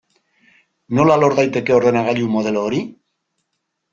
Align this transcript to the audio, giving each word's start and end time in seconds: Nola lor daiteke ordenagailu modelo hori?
Nola 0.99 1.17
lor 1.23 1.35
daiteke 1.41 1.75
ordenagailu 1.77 2.31
modelo 2.37 2.63
hori? 2.71 2.83